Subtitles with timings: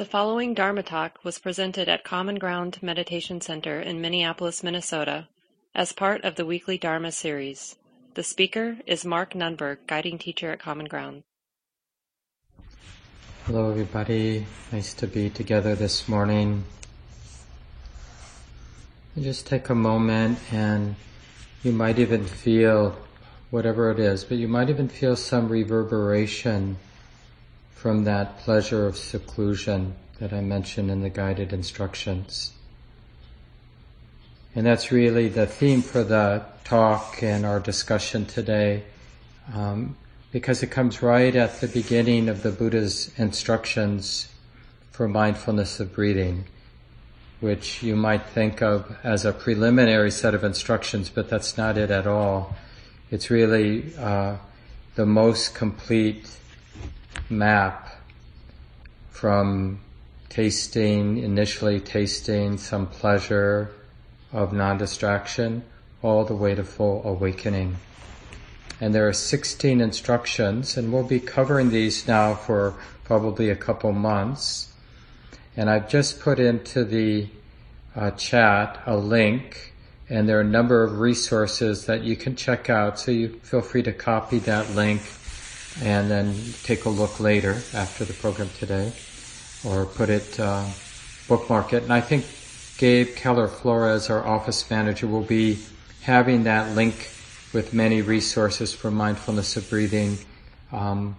[0.00, 5.28] The following Dharma talk was presented at Common Ground Meditation Center in Minneapolis, Minnesota,
[5.74, 7.76] as part of the weekly Dharma series.
[8.14, 11.24] The speaker is Mark Nunberg, guiding teacher at Common Ground.
[13.44, 14.46] Hello, everybody.
[14.72, 16.64] Nice to be together this morning.
[19.20, 20.96] Just take a moment and
[21.62, 22.96] you might even feel
[23.50, 26.78] whatever it is, but you might even feel some reverberation
[27.80, 32.52] from that pleasure of seclusion that I mentioned in the guided instructions.
[34.54, 38.82] And that's really the theme for the talk and our discussion today,
[39.54, 39.96] um,
[40.30, 44.28] because it comes right at the beginning of the Buddha's instructions
[44.90, 46.44] for mindfulness of breathing,
[47.40, 51.90] which you might think of as a preliminary set of instructions, but that's not it
[51.90, 52.54] at all.
[53.10, 54.36] It's really uh,
[54.96, 56.26] the most complete
[57.28, 57.96] map
[59.10, 59.80] from
[60.28, 63.70] tasting, initially tasting some pleasure
[64.32, 65.62] of non-distraction,
[66.02, 67.76] all the way to full awakening.
[68.80, 73.92] And there are 16 instructions, and we'll be covering these now for probably a couple
[73.92, 74.72] months.
[75.56, 77.28] And I've just put into the
[77.94, 79.74] uh, chat a link,
[80.08, 83.60] and there are a number of resources that you can check out, so you feel
[83.60, 85.02] free to copy that link
[85.82, 88.92] and then take a look later after the program today,
[89.64, 90.66] or put it, uh,
[91.28, 91.82] bookmark it.
[91.84, 92.26] And I think
[92.78, 95.58] Gabe Keller Flores, our office manager, will be
[96.02, 97.10] having that link
[97.52, 100.18] with many resources for mindfulness of breathing
[100.72, 101.16] um,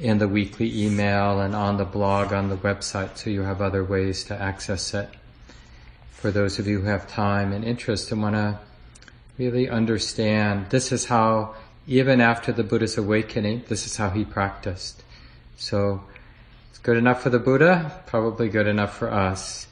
[0.00, 3.84] in the weekly email and on the blog on the website, so you have other
[3.84, 5.08] ways to access it.
[6.12, 8.58] For those of you who have time and interest and want to
[9.38, 11.54] really understand, this is how
[11.86, 15.02] even after the Buddha's awakening, this is how he practiced.
[15.56, 16.02] So
[16.70, 19.66] it's good enough for the Buddha, probably good enough for us.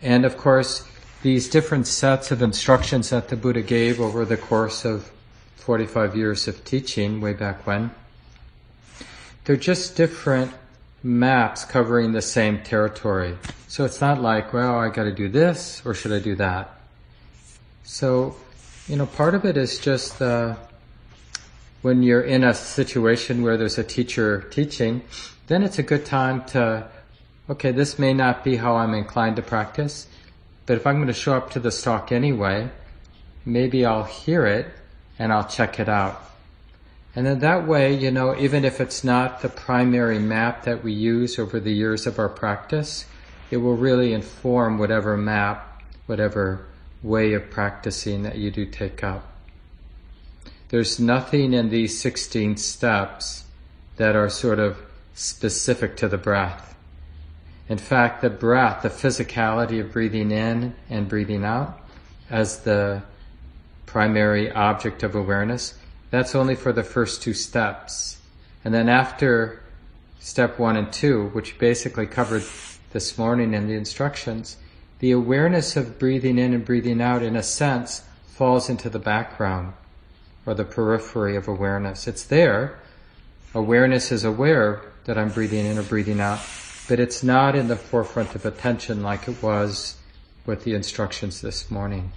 [0.00, 0.86] And of course,
[1.22, 5.10] these different sets of instructions that the Buddha gave over the course of
[5.56, 7.92] 45 years of teaching way back when,
[9.44, 10.52] they're just different
[11.02, 13.36] maps covering the same territory.
[13.68, 16.78] So it's not like, well, I gotta do this or should I do that?
[17.84, 18.36] So,
[18.88, 20.56] you know, part of it is just uh,
[21.82, 25.02] when you're in a situation where there's a teacher teaching,
[25.48, 26.88] then it's a good time to,
[27.50, 30.06] okay, this may not be how I'm inclined to practice,
[30.64, 32.70] but if I'm going to show up to this talk anyway,
[33.44, 34.66] maybe I'll hear it
[35.18, 36.22] and I'll check it out.
[37.14, 40.92] And then that way, you know, even if it's not the primary map that we
[40.92, 43.04] use over the years of our practice,
[43.50, 46.64] it will really inform whatever map, whatever
[47.02, 49.31] way of practicing that you do take up.
[50.72, 53.44] There's nothing in these 16 steps
[53.96, 54.78] that are sort of
[55.12, 56.74] specific to the breath.
[57.68, 61.78] In fact, the breath, the physicality of breathing in and breathing out
[62.30, 63.02] as the
[63.84, 65.74] primary object of awareness,
[66.10, 68.16] that's only for the first two steps.
[68.64, 69.60] And then after
[70.20, 72.44] step one and two, which basically covered
[72.94, 74.56] this morning in the instructions,
[75.00, 79.74] the awareness of breathing in and breathing out, in a sense, falls into the background
[80.46, 82.06] or the periphery of awareness.
[82.06, 82.78] It's there.
[83.54, 86.40] Awareness is aware that I'm breathing in or breathing out,
[86.88, 89.96] but it's not in the forefront of attention like it was
[90.46, 92.12] with the instructions this morning.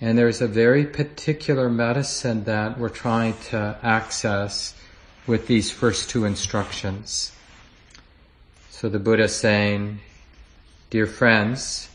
[0.00, 4.74] And there's a very particular medicine that we're trying to access
[5.26, 7.32] with these first two instructions.
[8.70, 10.00] So the Buddha saying,
[10.90, 11.88] dear friends,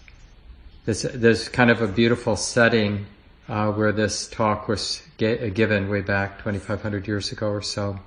[0.86, 3.06] there's, there's kind of a beautiful setting
[3.48, 8.00] uh, where this talk was ga- given way back 2,500 years ago or so.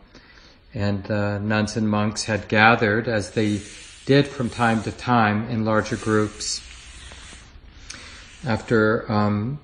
[0.73, 3.61] And uh, nuns and monks had gathered, as they
[4.07, 6.61] did from time to time, in larger groups.
[8.45, 9.61] After um,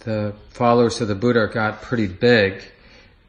[0.00, 2.62] the followers of the Buddha got pretty big,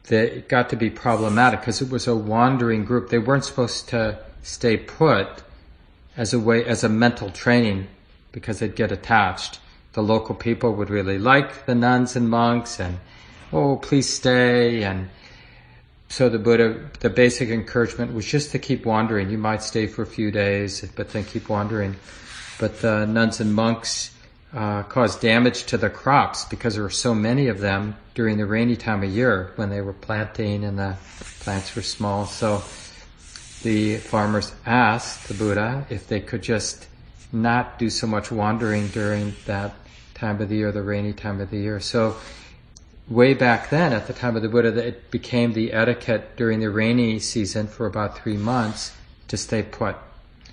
[0.08, 3.10] they, it got to be problematic because it was a wandering group.
[3.10, 5.28] They weren't supposed to stay put
[6.16, 7.88] as a way, as a mental training
[8.32, 9.60] because they'd get attached
[9.98, 13.00] the local people would really like the nuns and monks and,
[13.52, 14.84] oh, please stay.
[14.84, 15.10] And
[16.08, 19.32] so the Buddha, the basic encouragement was just to keep wandering.
[19.32, 21.96] You might stay for a few days, but then keep wandering.
[22.60, 24.12] But the nuns and monks
[24.54, 28.46] uh, caused damage to the crops because there were so many of them during the
[28.46, 30.96] rainy time of year when they were planting and the
[31.40, 32.28] plants were small.
[32.28, 32.62] So
[33.64, 36.86] the farmers asked the Buddha if they could just
[37.34, 39.74] not do so much wandering during that
[40.18, 41.80] time of the year, the rainy time of the year.
[41.80, 42.16] So
[43.08, 46.70] way back then, at the time of the Buddha, it became the etiquette during the
[46.70, 48.96] rainy season for about three months
[49.28, 49.96] to stay put.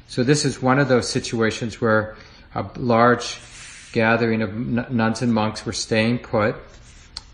[0.06, 2.16] So this is one of those situations where
[2.55, 3.40] a large
[3.93, 6.56] gathering of nuns and monks were staying put,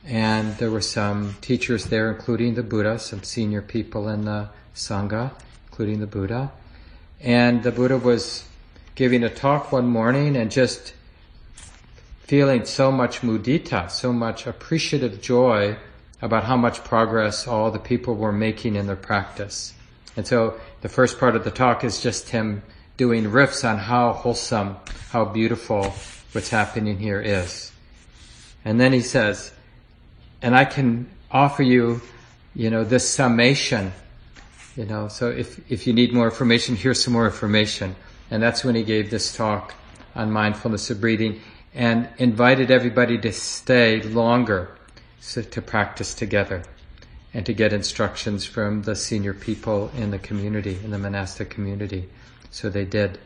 [0.07, 5.33] and there were some teachers there, including the Buddha, some senior people in the Sangha,
[5.69, 6.53] including the Buddha.
[7.21, 8.45] And the Buddha was
[8.95, 10.95] giving a talk one morning and just
[12.31, 15.77] feeling so much mudita, so much appreciative joy
[16.23, 19.75] about how much progress all the people were making in their practice.
[20.17, 22.63] And so the first part of the talk is just him
[22.97, 24.77] doing riffs on how wholesome,
[25.11, 25.93] how beautiful
[26.31, 27.73] what's happening here is.
[28.65, 29.51] And then he says,
[30.41, 32.01] and I can offer you,
[32.55, 33.93] you know, this summation,
[34.77, 37.97] you know, so if, if you need more information, here's some more information.
[38.31, 39.75] And that's when he gave this talk
[40.15, 41.41] on mindfulness of breathing
[41.75, 44.77] and invited everybody to stay longer
[45.21, 46.63] so to practice together
[47.33, 52.09] and to get instructions from the senior people in the community, in the monastic community.
[52.51, 53.19] So they did.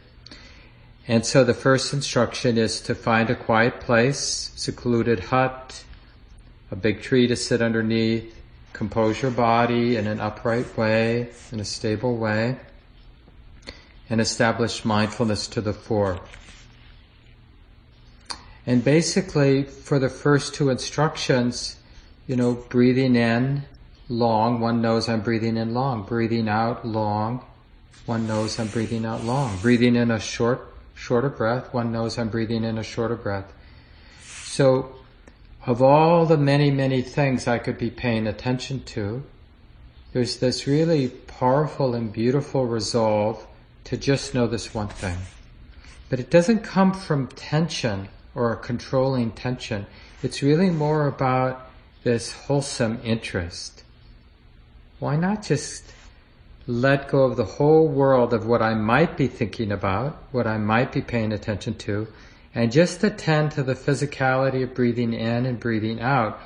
[1.08, 5.85] And so the first instruction is to find a quiet place, secluded hut,
[6.70, 8.41] a big tree to sit underneath,
[8.73, 12.56] compose your body in an upright way, in a stable way,
[14.11, 16.20] and establish mindfulness to the fore.
[18.66, 21.76] And basically, for the first two instructions,
[22.26, 23.64] you know, breathing in
[24.08, 26.05] long, one knows I'm breathing in long.
[26.05, 27.44] Breathing out long,
[28.06, 29.58] one knows I'm breathing out long.
[29.58, 33.52] Breathing in a short, shorter breath, one knows I'm breathing in a shorter breath.
[34.22, 34.94] So,
[35.67, 39.22] of all the many, many things I could be paying attention to,
[40.12, 43.46] there's this really powerful and beautiful resolve
[43.84, 45.19] to just know this one thing.
[46.08, 49.86] But it doesn't come from tension or a controlling tension.
[50.22, 51.70] It's really more about
[52.02, 53.82] this wholesome interest.
[54.98, 55.92] Why not just
[56.66, 60.56] let go of the whole world of what I might be thinking about, what I
[60.56, 62.08] might be paying attention to,
[62.54, 66.40] and just attend to the physicality of breathing in and breathing out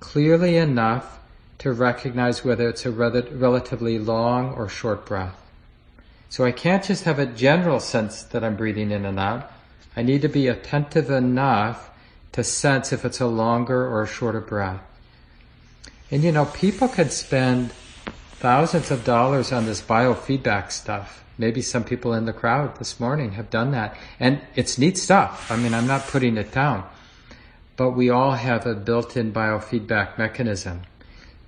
[0.00, 1.20] clearly enough
[1.58, 5.38] to recognize whether it's a rel- relatively long or short breath.
[6.28, 9.50] So I can't just have a general sense that I'm breathing in and out.
[9.96, 11.90] I need to be attentive enough
[12.32, 14.80] to sense if it's a longer or a shorter breath.
[16.10, 17.72] And you know, people could spend
[18.32, 23.32] thousands of dollars on this biofeedback stuff Maybe some people in the crowd this morning
[23.32, 23.96] have done that.
[24.20, 25.50] And it's neat stuff.
[25.50, 26.88] I mean, I'm not putting it down.
[27.76, 30.82] But we all have a built-in biofeedback mechanism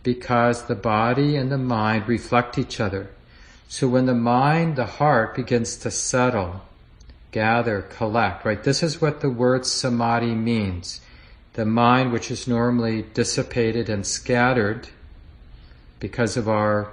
[0.02, 3.10] because the body and the mind reflect each other.
[3.68, 6.62] So when the mind, the heart begins to settle,
[7.34, 8.62] gather, collect, right?
[8.62, 11.00] This is what the word samadhi means.
[11.54, 14.88] The mind, which is normally dissipated and scattered
[15.98, 16.92] because of our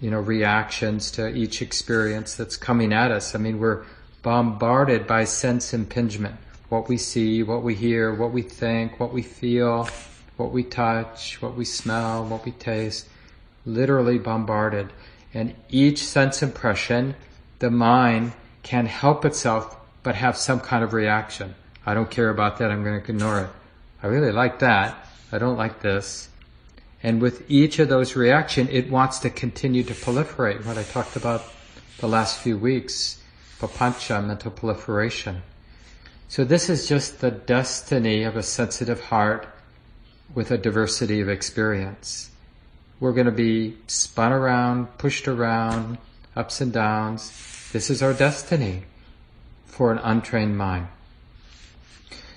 [0.00, 3.34] you know, reactions to each experience that's coming at us.
[3.34, 3.84] I mean, we're
[4.22, 6.36] bombarded by sense impingement.
[6.70, 9.86] What we see, what we hear, what we think, what we feel,
[10.38, 13.06] what we touch, what we smell, what we taste.
[13.66, 14.94] Literally bombarded.
[15.34, 17.16] And each sense impression,
[17.58, 18.32] the mind
[18.64, 21.54] can help itself but have some kind of reaction.
[21.86, 23.50] I don't care about that, I'm going to ignore it.
[24.02, 25.06] I really like that.
[25.30, 26.28] I don't like this.
[27.02, 30.64] And with each of those reactions, it wants to continue to proliferate.
[30.64, 31.44] What I talked about
[31.98, 33.22] the last few weeks,
[33.60, 35.42] papancha, mental proliferation.
[36.28, 39.46] So this is just the destiny of a sensitive heart
[40.34, 42.30] with a diversity of experience.
[43.00, 45.98] We're going to be spun around, pushed around,
[46.34, 47.53] ups and downs.
[47.74, 48.84] This is our destiny
[49.66, 50.86] for an untrained mind.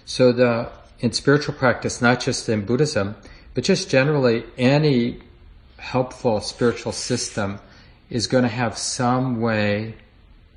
[0.04, 3.16] So the, in spiritual practice, not just in Buddhism,
[3.54, 5.20] but just generally, any
[5.78, 7.60] helpful spiritual system
[8.10, 9.94] is going to have some way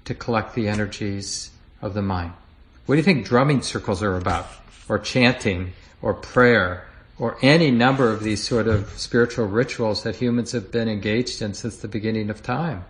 [0.06, 1.50] to collect the energies
[1.82, 2.32] of the mind.
[2.86, 4.46] What do you think drumming circles are about?
[4.88, 5.74] Or chanting?
[6.00, 6.86] Or prayer?
[7.18, 11.52] Or any number of these sort of spiritual rituals that humans have been engaged in
[11.52, 12.86] since the beginning of time.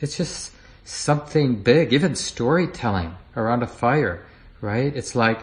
[0.00, 0.52] It's just
[0.84, 4.24] something big, even storytelling around a fire,
[4.60, 4.94] right?
[4.94, 5.40] It's like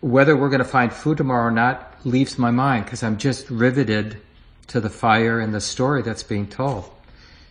[0.00, 3.48] whether we're going to find food tomorrow or not leaves my mind because I'm just
[3.50, 4.18] riveted
[4.66, 6.90] to the fire and the story that's being told.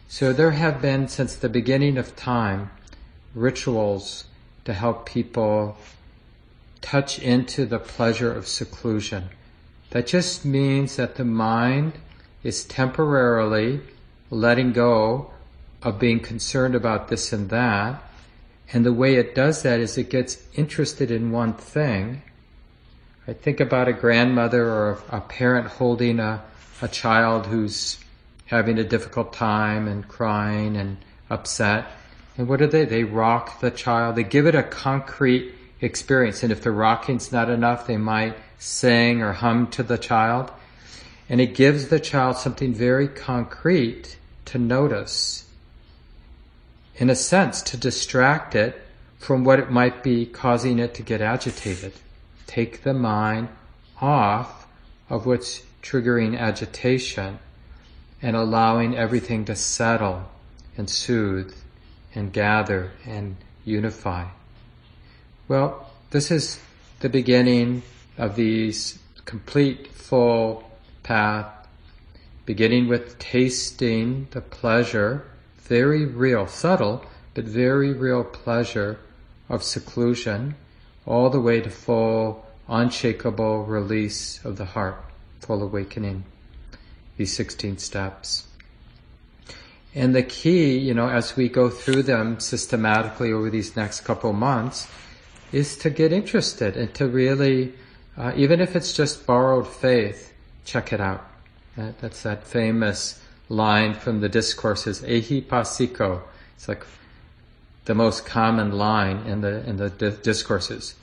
[0.08, 2.70] So there have been, since the beginning of time,
[3.34, 4.26] rituals
[4.66, 5.78] to help people
[6.82, 9.30] touch into the pleasure of seclusion.
[9.90, 11.94] That just means that the mind
[12.44, 13.82] is temporarily
[14.30, 15.32] letting go
[15.84, 18.02] of being concerned about this and that.
[18.72, 22.22] And the way it does that is it gets interested in one thing
[23.26, 26.44] I think about a grandmother or a, parent holding a,
[26.82, 27.98] a child who's
[28.48, 30.98] having a difficult time and crying and
[31.30, 31.86] upset.
[32.38, 32.84] And what do they?
[32.84, 34.18] They rock the child.
[34.18, 36.44] They give it a concrete experience.
[36.44, 40.52] And if the rocking's not enough, they might sing or hum to the child.
[41.30, 45.46] And it gives the child something very concrete to notice.
[46.96, 48.82] In a sense, to distract it
[49.18, 51.94] from what it might be causing it to get agitated.
[52.46, 53.50] Take the mind
[54.00, 54.68] off
[55.10, 57.40] of what's triggering agitation
[58.22, 60.30] and allowing everything to settle
[60.78, 61.54] and soothe
[62.16, 63.36] and gather and
[63.66, 64.26] unify.
[65.48, 66.60] Well, this is
[67.00, 67.84] the beginning
[68.18, 70.70] of these complete full
[71.02, 71.68] path,
[72.46, 75.26] beginning with tasting the pleasure,
[75.64, 79.00] very real, subtle, but very real pleasure
[79.50, 80.56] of seclusion,
[81.06, 85.04] all the way to full, unshakable release of the heart,
[85.40, 86.24] full awakening.
[87.18, 88.48] These 16 steps.
[89.96, 94.34] And the key, you know, as we go through them systematically over these next couple
[94.34, 94.88] months,
[95.52, 97.74] is to get interested and to really,
[98.18, 100.34] uh, even if it's just borrowed faith,
[100.66, 101.24] check it out.
[101.78, 103.23] That, that's that famous
[103.54, 106.22] line from the discourses, Ehi Pasiko.
[106.56, 106.86] It's like
[107.86, 110.96] the most common line in the in the discourses.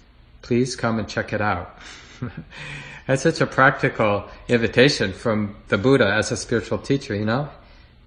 [0.43, 1.79] Please come and check it out.
[3.07, 7.49] That's such a practical invitation from the Buddha as a spiritual teacher, you know?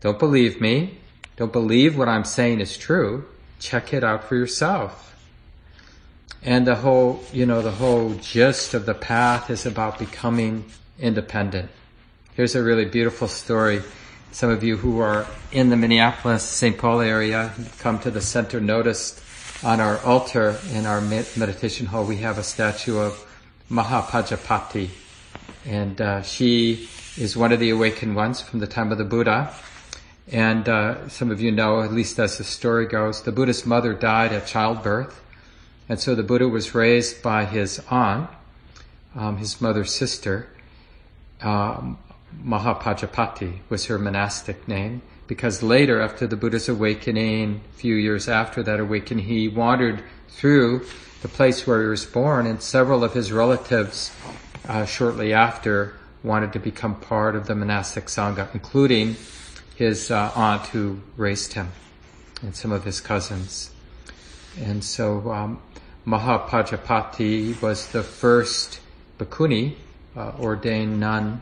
[0.01, 0.97] Don't believe me.
[1.35, 3.25] Don't believe what I'm saying is true.
[3.59, 5.13] Check it out for yourself.
[6.41, 10.65] And the whole, you know, the whole gist of the path is about becoming
[10.99, 11.69] independent.
[12.35, 13.81] Here's a really beautiful story.
[14.33, 16.75] Some of you who are in the Minneapolis, St.
[16.75, 19.21] Paul area, come to the center, noticed
[19.63, 23.23] on our altar in our meditation hall, we have a statue of
[23.69, 24.89] Mahapajapati.
[25.67, 29.53] And uh, she is one of the awakened ones from the time of the Buddha.
[30.31, 33.93] And uh, some of you know, at least as the story goes, the Buddha's mother
[33.93, 35.21] died at childbirth.
[35.87, 38.31] And so the Buddha was raised by his aunt,
[39.15, 40.49] um, his mother's sister.
[41.39, 41.99] Um,
[42.43, 48.61] Mahapajapati was her monastic name because later, after the Buddha's awakening, a few years after
[48.63, 50.85] that awakening, he wandered through
[51.21, 54.11] the place where he was born, and several of his relatives
[54.67, 59.15] uh, shortly after wanted to become part of the monastic sangha, including
[59.75, 61.71] his uh, aunt who raised him
[62.41, 63.71] and some of his cousins.
[64.59, 65.61] And so um,
[66.05, 68.79] Mahapajapati was the first
[69.17, 69.75] bhikkhuni,
[70.15, 71.41] uh, ordained nun,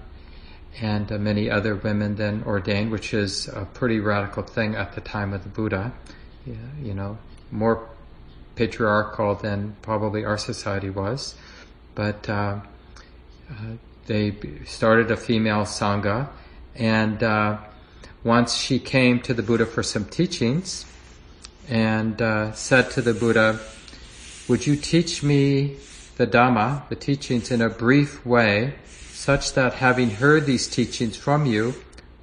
[0.80, 5.02] and uh, many other women then ordained, which is a pretty radical thing at the
[5.02, 5.92] time of the Buddha.
[6.46, 7.18] Yeah, you know,
[7.52, 7.90] more
[8.56, 11.36] patriarchal than probably our society was.
[11.94, 12.62] But uh,
[13.50, 13.54] uh,
[14.06, 14.36] they
[14.66, 16.30] started a female sangha,
[16.76, 17.58] and uh,
[18.24, 20.86] once she came to the Buddha for some teachings
[21.68, 23.60] and uh, said to the Buddha,
[24.48, 25.78] Would you teach me
[26.18, 28.76] the Dhamma, the teachings, in a brief way,
[29.22, 31.76] such that having heard these teachings from you,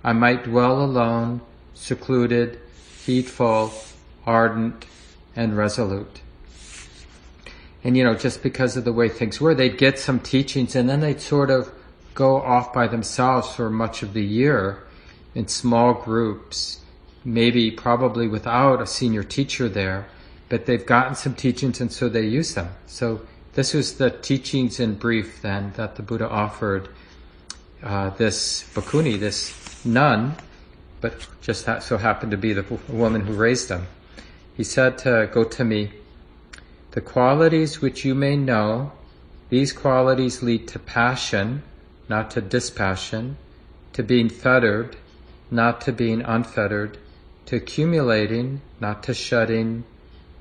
[0.02, 1.40] I might dwell alone,
[1.72, 2.58] secluded,
[3.06, 3.72] heedful,
[4.26, 4.84] ardent,
[5.36, 6.20] and resolute.
[7.84, 10.90] And you know, just because of the way things were, they'd get some teachings and
[10.90, 11.70] then they'd sort of
[12.14, 14.82] go off by themselves for much of the year
[15.36, 16.80] in small groups,
[17.24, 20.08] maybe probably without a senior teacher there,
[20.48, 22.70] but they've gotten some teachings and so they use them.
[22.86, 23.20] So
[23.58, 26.88] this was the teachings in brief then that the Buddha offered
[27.82, 30.36] uh, this bhikkhuni, this nun,
[31.00, 33.88] but just so happened to be the woman who raised them.
[34.56, 35.90] He said to Gotami,
[36.92, 38.92] the qualities which you may know,
[39.48, 41.64] these qualities lead to passion,
[42.08, 43.38] not to dispassion,
[43.92, 44.96] to being fettered,
[45.50, 46.96] not to being unfettered,
[47.46, 49.82] to accumulating, not to shutting,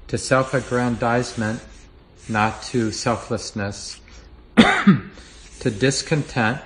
[0.08, 1.62] to self-aggrandizement,
[2.30, 4.00] not to selflessness,
[4.56, 6.62] to discontent,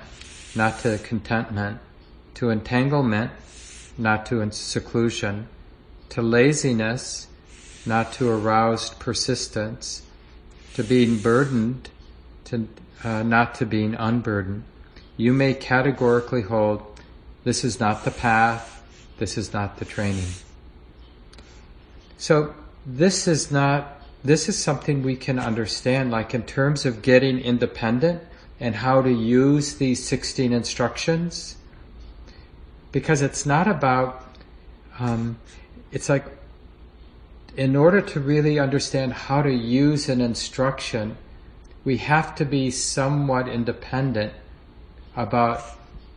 [0.54, 1.78] not to contentment,
[2.34, 3.30] to entanglement,
[3.96, 5.48] not to seclusion,
[6.08, 7.26] to laziness,
[7.86, 10.02] not to aroused persistence,
[10.74, 11.90] to being burdened,
[12.44, 12.68] to
[13.04, 14.64] uh, not to being unburdened.
[15.16, 17.00] You may categorically hold
[17.44, 18.82] this is not the path,
[19.18, 20.28] this is not the training.
[22.18, 22.54] So
[22.86, 28.22] this is not, this is something we can understand, like in terms of getting independent
[28.60, 31.56] and how to use these 16 instructions.
[32.92, 34.24] Because it's not about,
[34.98, 35.38] um,
[35.90, 36.24] it's like,
[37.56, 41.16] in order to really understand how to use an instruction,
[41.84, 44.32] we have to be somewhat independent
[45.16, 45.60] about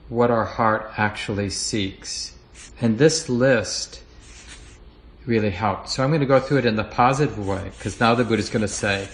[0.08, 2.36] what our heart actually seeks.
[2.80, 4.04] And this list
[5.26, 5.90] really helped.
[5.90, 8.42] So I'm going to go through it in the positive way because now the Buddha
[8.42, 9.08] is going to say,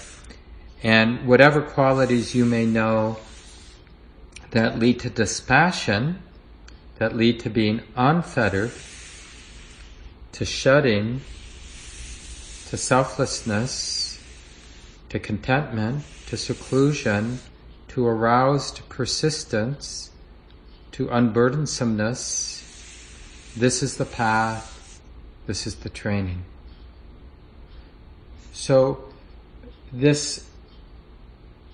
[0.83, 3.17] and whatever qualities you may know
[4.51, 6.21] that lead to dispassion,
[6.97, 8.71] that lead to being unfettered,
[10.33, 11.21] to shutting,
[12.69, 14.19] to selflessness,
[15.09, 17.39] to contentment, to seclusion,
[17.89, 20.09] to aroused persistence,
[20.91, 22.59] to unburdensomeness.
[23.55, 24.70] This is the path,
[25.47, 26.43] this is the training.
[28.53, 29.03] So,
[29.91, 30.47] this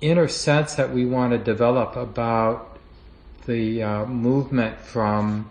[0.01, 2.77] inner sense that we want to develop about
[3.45, 5.50] the uh, movement from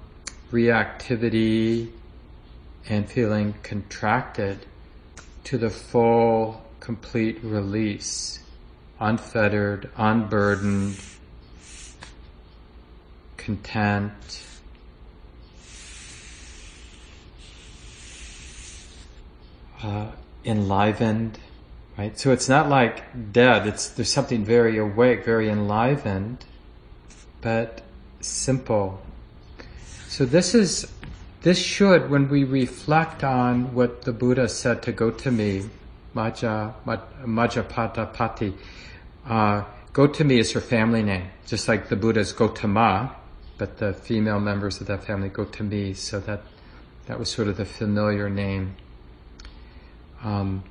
[0.53, 1.91] reactivity
[2.89, 4.59] and feeling contracted
[5.45, 8.41] to the full, complete release,
[9.01, 10.97] unfettered, unburdened,
[13.37, 14.46] content.
[19.83, 20.11] Uh,
[20.45, 21.39] enlivened,
[21.99, 22.19] right?
[22.19, 23.67] So it's not like dead.
[23.67, 26.45] It's there's something very awake, very enlivened,
[27.41, 27.83] but
[28.21, 29.03] simple.
[30.09, 30.91] So this is
[31.43, 35.69] this should, when we reflect on what the Buddha said to go Gotami,
[36.15, 38.55] Maja, Majapatapati,
[39.27, 43.15] uh, Gotami is her family name, just like the Buddha's Gotama,
[43.59, 46.43] but the female members of that family Gotami, so that
[47.07, 48.75] that was sort of the familiar name.
[50.27, 50.65] Um,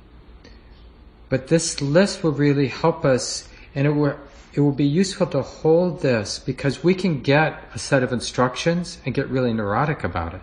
[1.30, 4.18] but this list will really help us, and it will,
[4.52, 8.98] it will be useful to hold this because we can get a set of instructions
[9.06, 10.42] and get really neurotic about it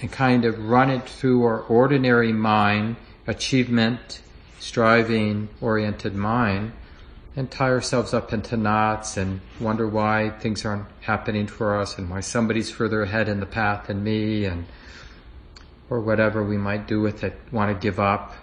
[0.00, 4.22] and kind of run it through our ordinary mind, achievement,
[4.58, 6.72] striving oriented mind,
[7.36, 12.08] and tie ourselves up into knots and wonder why things aren't happening for us and
[12.08, 14.64] why somebody's further ahead in the path than me and
[15.90, 18.34] or whatever we might do with it, want to give up.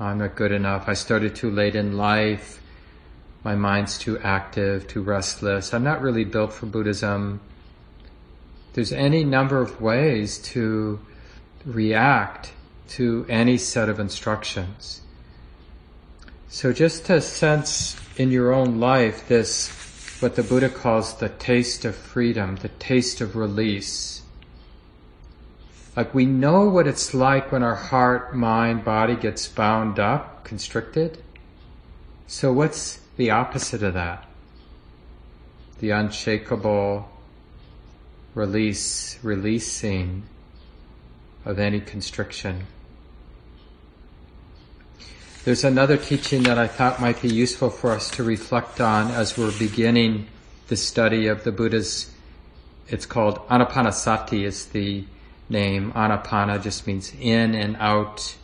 [0.00, 0.88] I'm not good enough.
[0.88, 2.60] I started too late in life.
[3.44, 5.72] My mind's too active, too restless.
[5.72, 7.40] I'm not really built for Buddhism.
[8.72, 11.00] There's any number of ways to
[11.64, 12.52] react
[12.88, 15.02] to any set of instructions.
[16.48, 19.68] So just to sense in your own life this,
[20.20, 24.19] what the Buddha calls the taste of freedom, the taste of release.
[25.96, 31.18] Like we know what it's like when our heart, mind, body gets bound up, constricted.
[32.26, 34.24] So what's the opposite of that?
[35.80, 37.08] The unshakable
[38.34, 40.22] release, releasing
[41.44, 42.66] of any constriction.
[45.44, 49.38] There's another teaching that I thought might be useful for us to reflect on as
[49.38, 50.28] we're beginning
[50.68, 52.12] the study of the Buddha's.
[52.88, 55.04] It's called Anapanasati is the
[55.50, 55.92] name.
[55.92, 58.36] Anapana just means in and out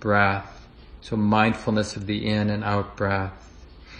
[0.00, 0.66] breath.
[1.00, 3.32] So mindfulness of the in and out breath.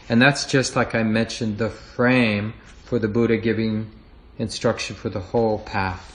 [0.08, 3.90] And that's just like I mentioned the frame for the Buddha giving
[4.38, 6.10] instruction for the whole path.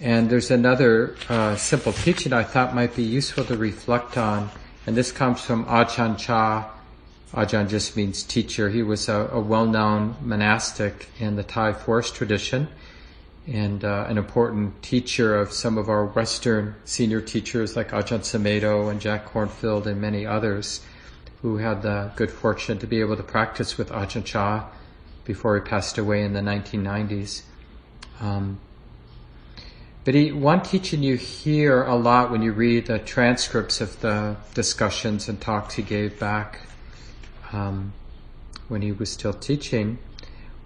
[0.00, 4.50] And there's another uh, simple teaching I thought might be useful to reflect on,
[4.84, 6.68] and this comes from Ajahn Chah.
[7.32, 8.68] Ajahn just means teacher.
[8.68, 12.68] He was a, a well-known monastic in the Thai forest tradition
[13.46, 18.90] and uh, an important teacher of some of our Western senior teachers like Ajahn Sumedho
[18.90, 20.80] and Jack Kornfield and many others
[21.42, 24.68] who had the good fortune to be able to practice with Ajahn Chah
[25.24, 27.42] before he passed away in the 1990s.
[28.20, 28.60] Um,
[30.04, 34.36] but he, one teaching you hear a lot when you read the transcripts of the
[34.54, 36.60] discussions and talks he gave back
[37.52, 37.92] um,
[38.68, 39.98] when he was still teaching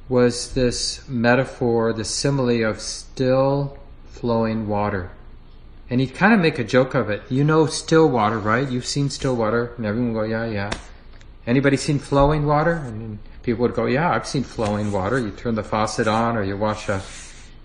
[0.08, 5.10] was this metaphor, the simile of still flowing water.
[5.88, 7.22] And he'd kind of make a joke of it.
[7.28, 8.68] You know still water, right?
[8.68, 9.72] You've seen still water.
[9.76, 10.70] And everyone go, yeah, yeah.
[11.46, 12.72] Anybody seen flowing water?
[12.72, 15.18] And people would go, yeah, I've seen flowing water.
[15.18, 17.02] You turn the faucet on or you watch a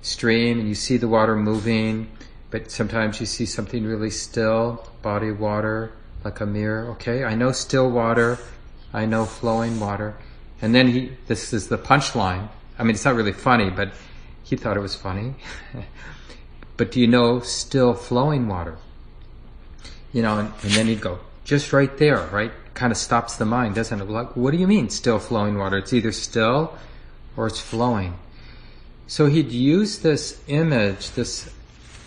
[0.02, 2.10] stream and you see the water moving,
[2.50, 5.92] but sometimes you see something really still, body water,
[6.24, 6.90] like a mirror.
[6.92, 8.38] Okay, I know still water.
[8.94, 10.16] I know flowing water.
[10.62, 12.50] And then he, this is the punchline.
[12.78, 13.94] I mean, it's not really funny, but
[14.44, 15.36] he thought it was funny.
[16.78, 18.78] but do you know still flowing water?
[20.14, 22.52] You know, and, and then he'd go, just right there, right?
[22.74, 24.10] kind of stops the mind, doesn't it?
[24.10, 25.78] Like, what do you mean still flowing water?
[25.78, 26.76] It's either still
[27.38, 28.18] or it's flowing.
[29.06, 31.54] So he'd use this image, this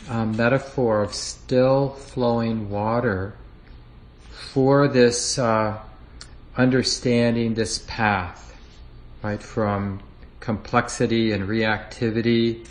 [0.09, 3.35] um, metaphor of still flowing water
[4.31, 5.79] for this uh,
[6.57, 8.43] understanding this path,
[9.24, 10.00] right, from
[10.40, 12.66] complexity and reactivity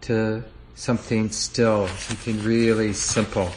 [0.00, 0.42] to
[0.74, 3.50] something still, something really simple.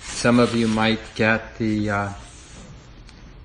[0.00, 2.12] Some of you might get the uh,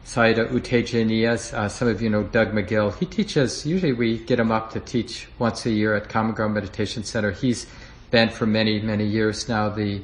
[0.08, 1.54] U Tejaniya.
[1.54, 2.98] Uh, some of you know Doug McGill.
[2.98, 6.54] He teaches, usually we get him up to teach once a year at Common Ground
[6.54, 7.32] Meditation Center.
[7.32, 7.68] He's
[8.12, 10.02] been for many, many years now the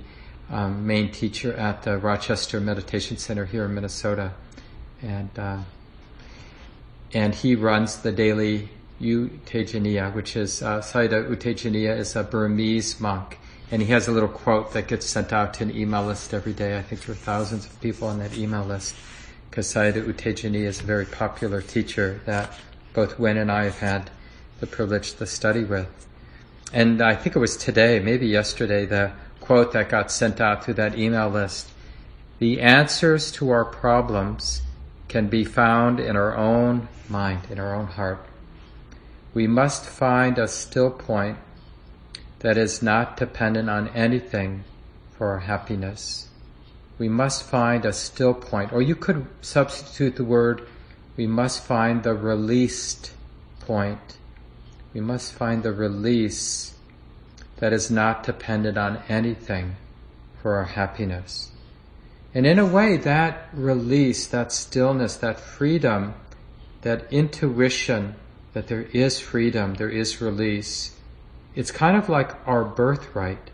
[0.49, 4.33] um, main teacher at the Rochester Meditation Center here in Minnesota.
[5.01, 5.59] And, uh,
[7.13, 8.69] and he runs the daily
[8.99, 13.37] U Tejaniya, which is, uh, Sayadaw U Tejaniya is a Burmese monk.
[13.71, 16.53] And he has a little quote that gets sent out to an email list every
[16.53, 16.77] day.
[16.77, 18.95] I think there are thousands of people on that email list.
[19.49, 22.53] Because Sayadaw U Tejaniya is a very popular teacher that
[22.93, 24.09] both Wen and I have had
[24.59, 25.89] the privilege to study with.
[26.73, 30.75] And I think it was today, maybe yesterday, the quote that got sent out through
[30.75, 31.69] that email list.
[32.39, 34.61] The answers to our problems
[35.07, 38.25] can be found in our own mind, in our own heart.
[39.33, 41.37] We must find a still point
[42.39, 44.63] that is not dependent on anything
[45.11, 46.29] for our happiness.
[46.97, 50.67] We must find a still point, or you could substitute the word,
[51.17, 53.11] we must find the released
[53.59, 54.17] point
[54.93, 56.73] we must find the release
[57.57, 59.75] that is not dependent on anything
[60.41, 61.51] for our happiness.
[62.33, 66.13] And in a way, that release, that stillness, that freedom,
[66.81, 68.15] that intuition
[68.53, 70.95] that there is freedom, there is release,
[71.55, 73.49] it's kind of like our birthright.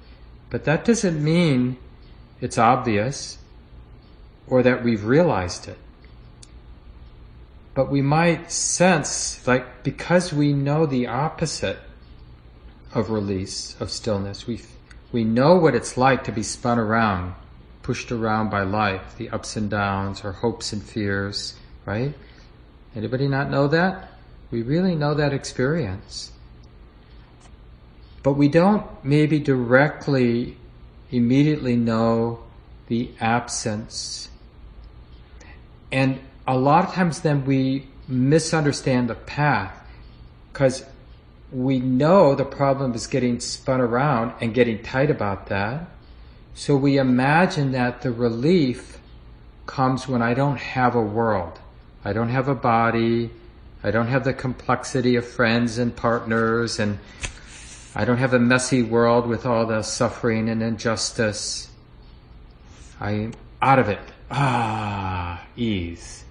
[0.49, 1.77] But that doesn't mean
[2.41, 3.37] it's obvious
[4.47, 5.77] or that we've realized it
[7.77, 11.77] but we might sense, like, because we know the opposite
[12.91, 14.59] of release, of stillness, we,
[15.11, 17.35] we know what it's like to be spun around,
[17.83, 21.53] pushed around by life, the ups and downs, our hopes and fears,
[21.85, 22.15] right?
[22.97, 24.09] Anybody not know that?
[24.49, 26.31] We really know that experience.
[28.23, 30.57] But we don't maybe directly,
[31.11, 32.39] immediately know
[32.87, 34.29] the absence.
[35.91, 39.79] And a lot of times then we misunderstand the path
[40.51, 40.83] because
[41.51, 45.87] we know the problem is getting spun around and getting tight about that.
[46.55, 48.97] So we imagine that the relief
[49.67, 51.59] comes when I don't have a world.
[52.07, 53.31] I don't have a body.
[53.83, 56.99] I don't have the complexity of friends and partners and
[57.93, 61.69] I don't have a messy world with all the suffering and injustice.
[63.01, 63.99] I'm out of it.
[64.31, 66.23] Ah, ease.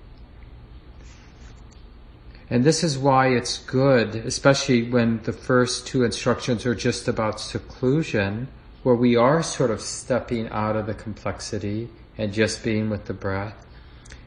[2.49, 7.39] And this is why it's good, especially when the first two instructions are just about
[7.39, 8.49] seclusion,
[8.83, 13.13] where we are sort of stepping out of the complexity and just being with the
[13.13, 13.67] breath.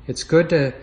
[0.05, 0.75] It's good to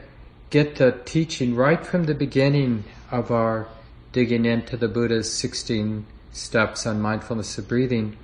[0.51, 3.69] get the teaching right from the beginning of our
[4.13, 8.17] digging into the Buddha's 16 steps on mindfulness of breathing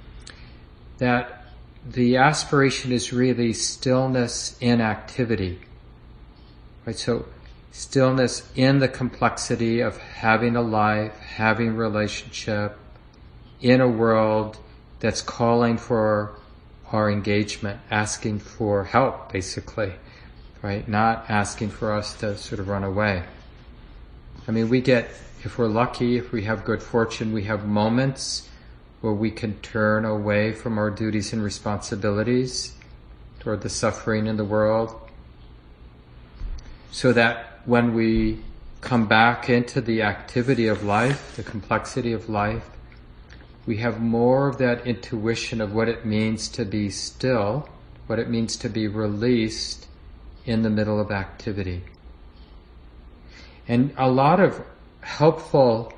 [0.99, 1.47] that
[1.87, 5.61] the aspiration is really stillness in activity.
[6.87, 6.97] Right?
[6.97, 7.27] So
[7.73, 12.79] stillness in the complexity of having a life, having relationship
[13.61, 14.59] in a world
[15.01, 16.33] that's calling for
[16.93, 19.93] our engagement, asking for help, basically,
[20.63, 20.87] right?
[20.89, 23.25] Not asking for us to sort of run away.
[24.47, 25.11] I mean, we get,
[25.43, 28.49] if we're lucky, if we have good fortune, we have moments
[29.01, 32.75] where we can turn away from our duties and responsibilities
[33.41, 34.97] toward the suffering in the world
[36.93, 38.39] so that when we
[38.81, 42.69] come back into the activity of life, the complexity of life,
[43.67, 47.69] we have more of that intuition of what it means to be still,
[48.07, 49.87] what it means to be released
[50.45, 51.83] in the middle of activity.
[53.69, 54.61] And a lot of
[55.01, 55.93] helpful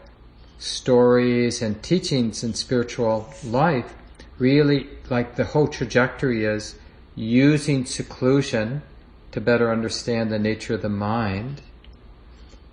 [0.58, 3.94] stories and teachings in spiritual life
[4.38, 6.74] really, like the whole trajectory is
[7.14, 8.82] using seclusion
[9.32, 11.60] to better understand the nature of the mind,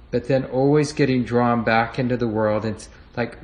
[0.10, 2.66] but then always getting drawn back into the world.
[2.66, 3.38] It's like,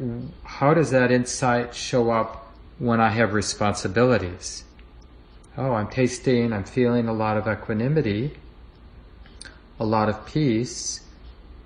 [0.44, 4.64] how does that insight show up when I have responsibilities?
[5.58, 8.34] Oh, I'm tasting, I'm feeling a lot of equanimity,
[9.80, 11.02] a lot of peace.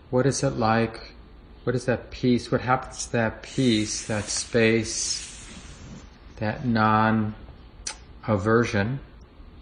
[0.09, 1.13] What is it like?
[1.65, 2.51] What is that peace?
[2.51, 5.47] What happens to that peace, that space,
[6.37, 7.35] that non
[8.27, 8.99] aversion?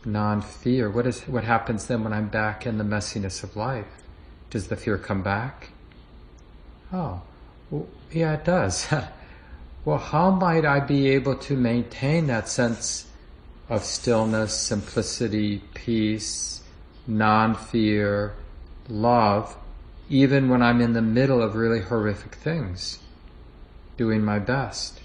[0.05, 3.87] non-fear, what is what happens then when I'm back in the messiness of life?
[4.49, 5.69] Does the fear come back?
[6.91, 7.21] Oh,
[7.69, 8.87] well, yeah, it does.
[9.85, 13.05] well, how might I be able to maintain that sense
[13.69, 16.63] of stillness, simplicity, peace,
[17.05, 18.33] non fear,
[18.87, 19.55] love,
[20.09, 22.99] even when I'm in the middle of really horrific things,
[23.95, 25.01] doing my best.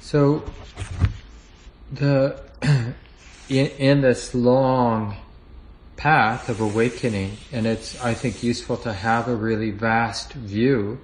[0.00, 0.44] So,
[1.92, 2.40] the
[3.48, 5.16] in, in this long
[6.04, 10.98] path of awakening, and it's I think useful to have a really vast view.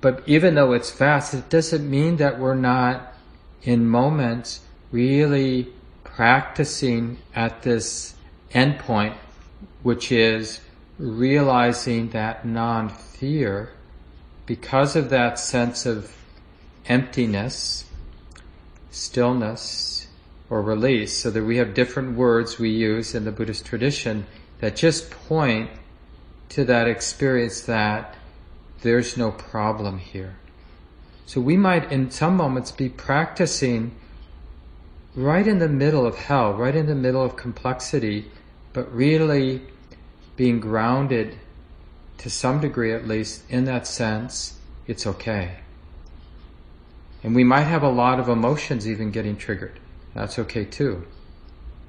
[0.00, 3.12] But even though it's vast, it doesn't mean that we're not
[3.62, 5.68] in moments really
[6.04, 8.14] practicing at this
[8.54, 9.14] endpoint,
[9.82, 10.60] which is
[10.98, 13.74] realizing that non-fear
[14.46, 16.16] because of that sense of
[16.86, 17.84] emptiness,
[18.90, 19.97] stillness,
[20.50, 24.26] or release, so that we have different words we use in the Buddhist tradition
[24.60, 25.70] that just point
[26.48, 28.14] to that experience that
[28.82, 30.36] there's no problem here.
[31.26, 33.94] So we might in some moments be practicing
[35.14, 38.30] right in the middle of hell, right in the middle of complexity,
[38.72, 39.62] but really
[40.36, 41.36] being grounded
[42.18, 45.56] to some degree at least in that sense, it's okay.
[47.22, 49.80] And we might have a lot of emotions even getting triggered.
[50.18, 51.06] That's okay too.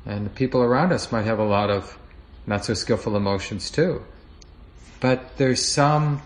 [0.06, 1.98] And the people around us might have a lot of
[2.46, 4.06] not so skillful emotions too.
[5.00, 6.22] But there's some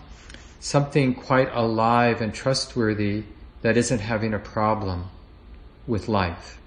[0.60, 3.24] something quite alive and trustworthy
[3.62, 5.08] that isn't having a problem
[5.86, 6.60] with life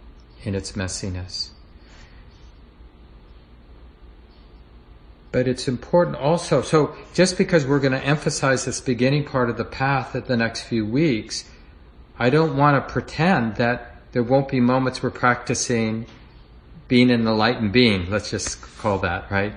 [0.43, 1.49] in its messiness.
[5.31, 9.57] But it's important also, so just because we're going to emphasize this beginning part of
[9.57, 11.45] the path at the next few weeks,
[12.17, 16.05] I don't want to pretend that there won't be moments we're practicing
[16.87, 19.53] being in the light and being, let's just call that, right?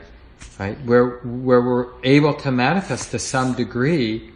[0.59, 0.81] Right?
[0.85, 4.31] Where, where we're able to manifest to some degree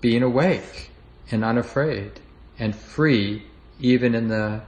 [0.00, 0.90] being awake
[1.30, 2.12] and unafraid
[2.58, 3.42] and free
[3.80, 4.62] even in the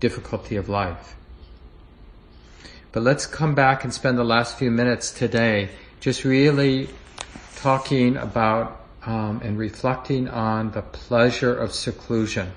[0.00, 1.16] difficulty of life.
[2.92, 5.68] But let's come back and spend the last few minutes today
[6.00, 6.88] just really
[7.56, 12.52] talking about um, and reflecting on the pleasure of seclusion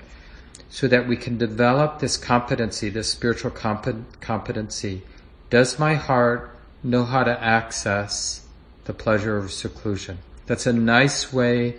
[0.74, 5.02] so that we can develop this competency, this spiritual comp- competency.
[5.48, 6.50] Does my heart
[6.82, 8.44] know how to access
[8.84, 10.18] the pleasure of seclusion?
[10.46, 11.76] That's a nice way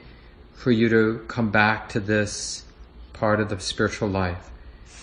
[0.54, 2.64] for you to come back to this
[3.12, 4.50] part of the spiritual life.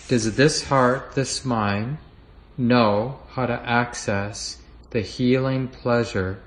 [0.07, 1.99] Does this heart, this mind,
[2.57, 4.57] know how to access
[4.89, 6.39] the healing pleasure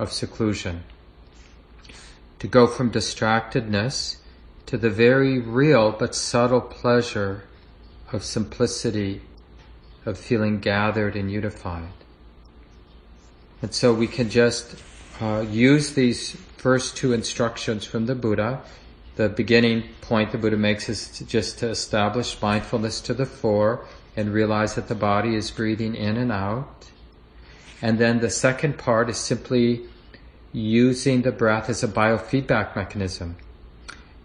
[0.00, 0.82] of seclusion?
[2.40, 4.16] To go from distractedness
[4.72, 7.44] to the very real but subtle pleasure
[8.10, 9.20] of simplicity,
[10.06, 11.92] of feeling gathered and unified.
[13.60, 14.74] And so we can just
[15.20, 18.62] uh, use these first two instructions from the Buddha.
[19.16, 23.84] The beginning point the Buddha makes is to just to establish mindfulness to the fore
[24.16, 26.90] and realize that the body is breathing in and out.
[27.82, 29.82] And then the second part is simply
[30.50, 33.36] using the breath as a biofeedback mechanism.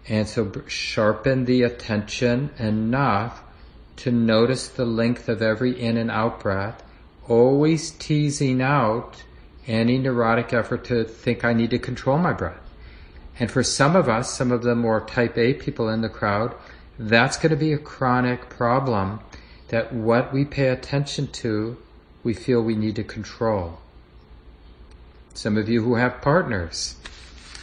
[0.10, 3.44] And so sharpen the attention enough
[3.98, 6.84] to notice the length of every in and out breath,
[7.28, 9.24] always teasing out
[9.68, 12.62] any neurotic effort to think I need to control my breath.
[13.40, 16.56] And for some of us, some of the more type A people in the crowd,
[16.98, 19.20] that's going to be a chronic problem
[19.68, 21.78] that what we pay attention to,
[22.24, 23.80] we feel we need to control.
[25.34, 26.96] Some of you who have partners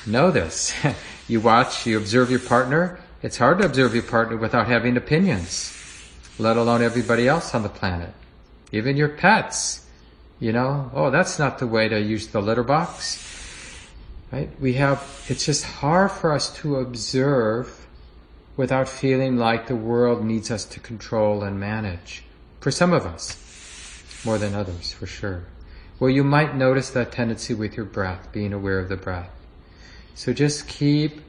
[0.07, 0.74] know this.
[1.28, 3.00] you watch, you observe your partner.
[3.22, 5.72] It's hard to observe your partner without having opinions,
[6.38, 8.12] let alone everybody else on the planet.
[8.72, 9.87] Even your pets.
[10.40, 13.24] You know, oh, that's not the way to use the litter box.
[14.30, 14.50] Right?
[14.60, 17.87] We have, it's just hard for us to observe
[18.56, 22.24] without feeling like the world needs us to control and manage.
[22.60, 23.38] For some of us,
[24.24, 25.44] more than others, for sure.
[26.00, 29.30] Well, you might notice that tendency with your breath, being aware of the breath.
[30.14, 31.20] So just keep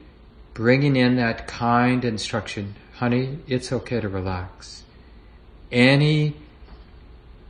[0.54, 2.74] bringing in that kind instruction.
[2.94, 4.84] Honey, it's okay to relax.
[5.70, 6.34] Any,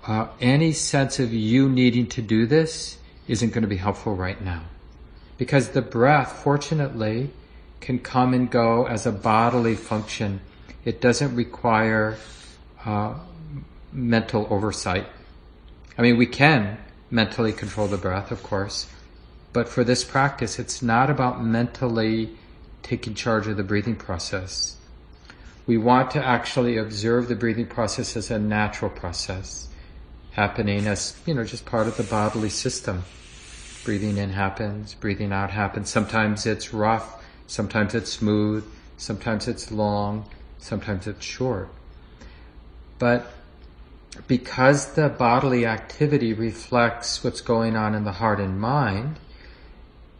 [0.06, 4.40] uh, any sense of you needing to do this isn't going to be helpful right
[4.40, 4.62] now.
[5.36, 7.30] Because the breath, fortunately,
[7.80, 10.40] can come and go as a bodily function.
[10.84, 12.16] It doesn't require
[12.84, 13.14] uh,
[13.92, 15.06] mental oversight.
[15.98, 16.78] I mean, we can
[17.10, 18.88] mentally control the breath, of course,
[19.56, 22.36] but for this practice, it's not about mentally
[22.82, 24.76] taking charge of the breathing process.
[25.66, 29.68] We want to actually observe the breathing process as a natural process,
[30.32, 33.04] happening as, you know, just part of the bodily system.
[33.82, 35.88] Breathing in happens, breathing out happens.
[35.88, 37.16] Sometimes it's rough,
[37.46, 38.62] Sometimes it's smooth,
[38.98, 41.70] sometimes it's long, sometimes it's short.
[42.98, 43.32] But
[44.26, 49.18] because the bodily activity reflects what's going on in the heart and mind,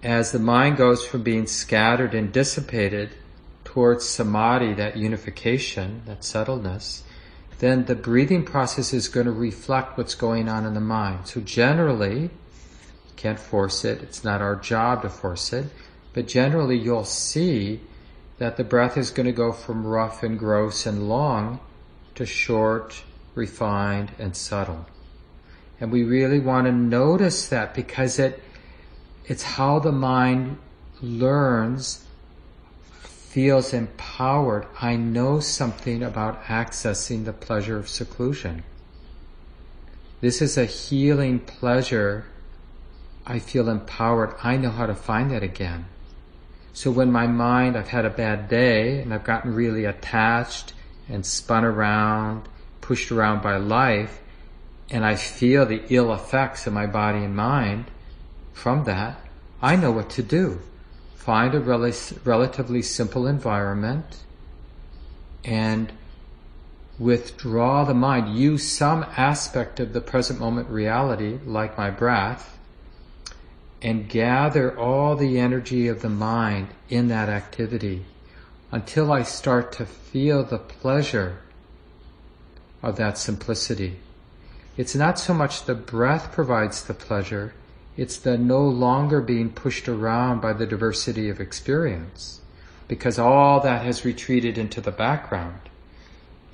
[0.07, 3.11] as the mind goes from being scattered and dissipated
[3.65, 7.03] towards samadhi, that unification, that settledness,
[7.59, 11.27] then the breathing process is going to reflect what's going on in the mind.
[11.27, 12.31] So generally,
[13.17, 15.65] can't force it, it's not our job to force it,
[16.13, 17.81] but generally you'll see
[18.39, 21.59] that the breath is going to go from rough and gross and long
[22.15, 23.03] to short,
[23.35, 24.87] refined, and subtle.
[25.81, 28.41] And we really want to notice that because it,
[29.27, 30.59] it's how the mind
[31.03, 32.05] learns,
[33.01, 34.67] feels empowered.
[34.81, 38.63] I know something about accessing the pleasure of seclusion.
[40.21, 42.27] This is a healing pleasure.
[43.27, 44.35] I feel empowered.
[44.43, 45.87] I know how to find that again.
[46.73, 50.73] So when my mind, I've had a bad day and I've gotten really attached
[51.09, 52.49] and spun around,
[52.81, 54.21] pushed around by life,
[54.89, 57.87] and I feel the ill effects of my body and mind
[58.57, 59.21] from that,
[59.61, 60.61] I know what to do.
[61.15, 61.93] Find a rel-
[62.25, 64.25] relatively simple environment
[65.45, 65.93] and
[66.99, 68.35] withdraw the mind.
[68.35, 72.59] Use some aspect of the present moment reality, like my breath,
[73.83, 78.07] and gather all the energy of the mind in that activity
[78.73, 81.41] until I start to feel the pleasure
[82.83, 83.99] of that simplicity.
[84.79, 87.53] It's not so much the breath provides the pleasure,
[87.97, 92.41] it's the no longer being pushed around by the diversity of experience,
[92.89, 95.61] because all that has retreated into the background.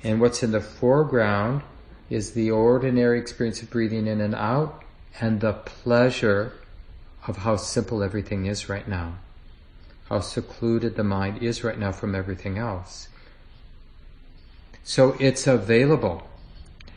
[0.03, 1.61] And what's in the foreground
[2.09, 4.83] is the ordinary experience of breathing in and out
[5.19, 6.53] and the pleasure
[7.27, 9.15] of how simple everything is right now,
[10.09, 13.07] how secluded the mind is right now from everything else.
[14.83, 16.27] So it's available.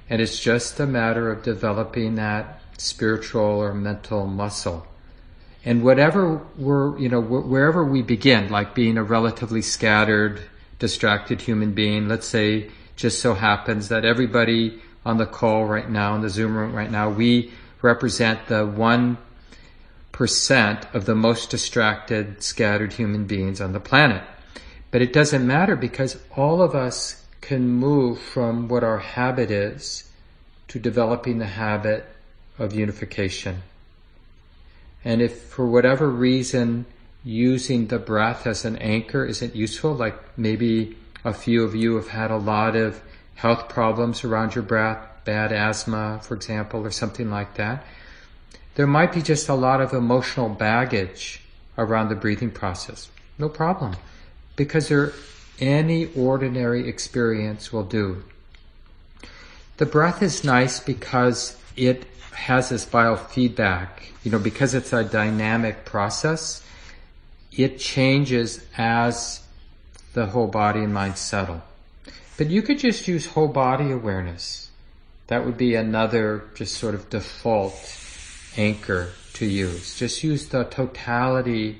[0.09, 4.86] And it's just a matter of developing that spiritual or mental muscle.
[5.64, 10.42] And whatever we're, you know, wherever we begin, like being a relatively scattered,
[10.78, 16.14] distracted human being, let's say just so happens that everybody on the call right now,
[16.14, 19.18] in the Zoom room right now, we represent the one
[20.12, 24.22] percent of the most distracted, scattered human beings on the planet.
[24.90, 30.10] But it doesn't matter because all of us can move from what our habit is
[30.68, 32.06] to developing the habit
[32.58, 33.62] of unification.
[35.04, 36.86] And if for whatever reason
[37.24, 42.08] using the breath as an anchor isn't useful, like maybe a few of you have
[42.08, 43.00] had a lot of
[43.34, 47.84] health problems around your breath, bad asthma, for example, or something like that,
[48.76, 51.40] there might be just a lot of emotional baggage
[51.78, 53.08] around the breathing process.
[53.38, 53.96] No problem.
[54.54, 55.12] Because there
[55.58, 58.24] any ordinary experience will do.
[59.78, 62.06] The breath is nice because it
[62.37, 63.88] has this biofeedback.
[64.22, 66.62] You know, because it's a dynamic process,
[67.53, 69.42] it changes as
[70.12, 71.62] the whole body and mind settle.
[72.37, 74.70] But you could just use whole body awareness.
[75.29, 77.75] That would be another just sort of default
[78.57, 79.99] anchor to use.
[79.99, 81.79] Just use the totality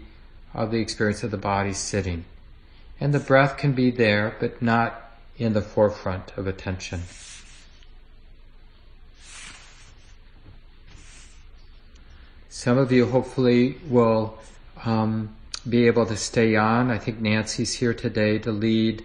[0.55, 2.25] of the experience of the body sitting.
[2.99, 7.03] And the breath can be there, but not in the forefront of attention.
[12.57, 14.39] Some of you hopefully will
[14.85, 15.37] um,
[15.69, 16.91] be able to stay on.
[16.91, 19.05] I think Nancy's here today to lead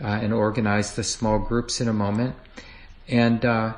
[0.00, 2.34] uh, and organize the small groups in a moment.
[3.06, 3.74] And uh,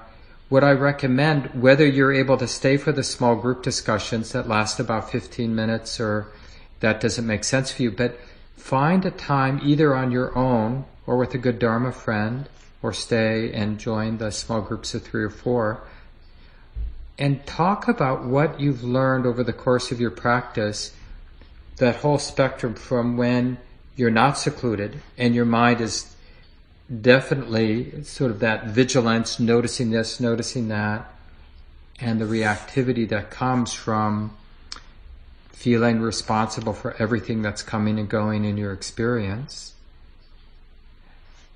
[0.48, 4.80] what I recommend, whether you're able to stay for the small group discussions that last
[4.80, 6.26] about 15 minutes or
[6.80, 8.18] that doesn't make sense for you, but
[8.60, 12.48] Find a time either on your own or with a good Dharma friend,
[12.82, 15.82] or stay and join the small groups of three or four,
[17.20, 20.92] and talk about what you've learned over the course of your practice,
[21.76, 23.58] that whole spectrum from when
[23.94, 26.16] you're not secluded and your mind is
[27.02, 31.12] definitely sort of that vigilance, noticing this, noticing that,
[32.00, 34.34] and the reactivity that comes from
[35.52, 39.74] feeling responsible for everything that's coming and going in your experience.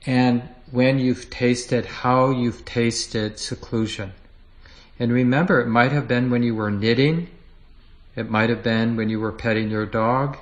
[0.04, 4.12] And when you've tasted how you've tasted seclusion.
[4.98, 7.28] And remember, it might have been when you were knitting.
[8.14, 10.38] It might have been when you were petting your dog.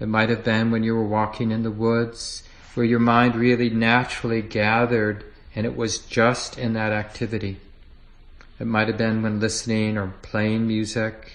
[0.00, 2.42] It might have been when you were walking in the woods,
[2.74, 7.58] where your mind really naturally gathered and it was just in that activity.
[8.58, 11.32] It might have been when listening or playing music.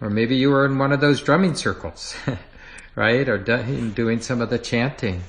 [0.00, 2.14] Or maybe you were in one of those drumming circles,
[2.94, 3.28] right?
[3.28, 5.22] Or doing some of the chanting.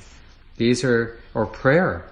[0.57, 2.09] These are, or prayer.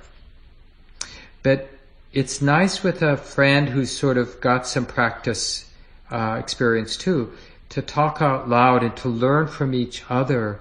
[1.43, 1.69] But
[2.15, 5.69] it's nice with a friend who's sort of got some practice
[6.09, 7.33] uh, experience too,
[7.67, 10.57] to talk out loud and to learn from each other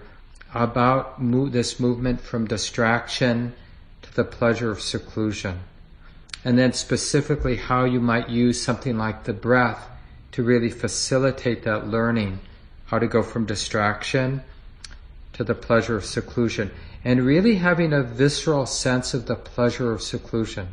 [0.52, 3.54] about mo- this movement from distraction
[4.02, 5.60] to the pleasure of seclusion.
[6.44, 9.88] And then specifically how you might use something like the breath
[10.32, 12.40] to really facilitate that learning,
[12.86, 14.42] how to go from distraction
[15.34, 16.72] to the pleasure of seclusion,
[17.04, 20.72] and really having a visceral sense of the pleasure of seclusion.